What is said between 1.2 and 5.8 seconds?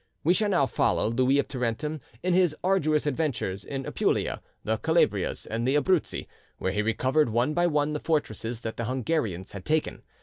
of Tarentum in his arduous adventures in Apulia, the Calabrias, and the